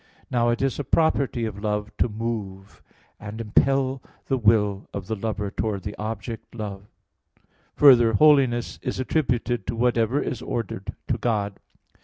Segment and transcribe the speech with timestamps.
[0.31, 2.81] Now it is a property of love to move
[3.19, 6.87] and impel the will of the lover towards the object loved.
[7.75, 11.59] Further, holiness is attributed to whatever is ordered to God.